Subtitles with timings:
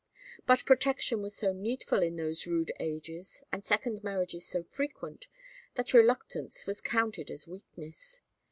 [0.47, 5.27] But protection was so needful in those rude ages, and second marriages so frequent,
[5.75, 8.19] that reluctance was counted as weakness.